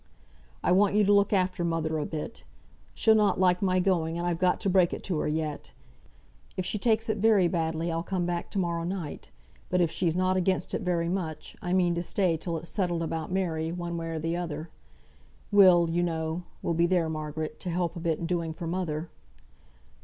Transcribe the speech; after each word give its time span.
I 0.63 0.71
want 0.71 0.95
you 0.95 1.03
to 1.03 1.13
look 1.13 1.31
after 1.31 1.63
mother 1.63 1.99
a 1.99 2.07
bit. 2.07 2.43
She'll 2.95 3.13
not 3.13 3.39
like 3.39 3.61
my 3.61 3.79
going, 3.79 4.17
and 4.17 4.25
I've 4.25 4.39
got 4.39 4.59
to 4.61 4.67
break 4.67 4.93
it 4.95 5.03
to 5.03 5.19
her 5.19 5.27
yet. 5.27 5.73
If 6.57 6.65
she 6.65 6.79
takes 6.79 7.07
it 7.07 7.19
very 7.19 7.47
badly, 7.47 7.91
I'll 7.91 8.01
come 8.01 8.25
back 8.25 8.49
to 8.49 8.57
morrow 8.57 8.83
night; 8.83 9.29
but 9.69 9.79
if 9.79 9.91
she's 9.91 10.15
not 10.15 10.35
against 10.37 10.73
it 10.73 10.81
very 10.81 11.07
much, 11.07 11.55
I 11.61 11.71
mean 11.73 11.93
to 11.93 12.01
stay 12.01 12.35
till 12.35 12.57
it's 12.57 12.67
settled 12.67 13.03
about 13.03 13.31
Mary, 13.31 13.71
one 13.71 13.95
way 13.95 14.09
or 14.09 14.17
the 14.17 14.35
other. 14.35 14.71
Will, 15.51 15.87
you 15.87 16.01
know, 16.01 16.45
will 16.63 16.73
be 16.73 16.87
there, 16.87 17.07
Margaret, 17.07 17.59
to 17.59 17.69
help 17.69 17.95
a 17.95 17.99
bit 17.99 18.17
in 18.17 18.25
doing 18.25 18.55
for 18.55 18.65
mother." 18.65 19.07